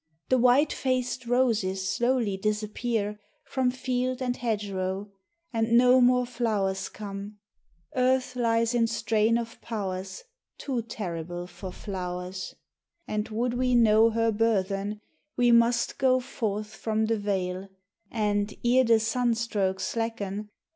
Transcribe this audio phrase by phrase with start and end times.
[0.29, 5.11] The white faced roses slowly disappear From field and hedgerow,
[5.53, 7.37] and no more flowers come:
[7.95, 10.23] Earth lies in strain of powers
[10.57, 12.55] Too terrible for flowers:
[13.07, 15.01] And would we know Her burthen
[15.37, 17.69] we must go Forth from the vale,
[18.09, 20.49] and, ere the sunstrokes slacken.